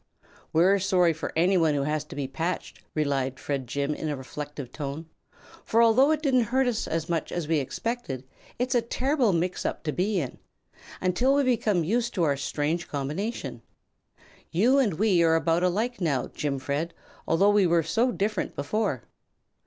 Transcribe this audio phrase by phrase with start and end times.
[0.51, 5.05] "We're sorry for anyone who has to be patched," replied Fredjim in a reflective tone,
[5.63, 8.25] "for although it didn't hurt us as much as we expected,
[8.57, 10.39] it's a terrible mix up to be in
[11.01, 13.61] until we become used to our strange combination.
[14.49, 16.95] You and we are about alike now, Jimfred,
[17.27, 19.03] although we were so different before."